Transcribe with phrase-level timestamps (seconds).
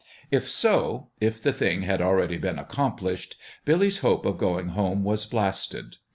[0.31, 5.27] If so if the thing had already been accomplished Billy's hope of going home was
[5.27, 5.97] blasted.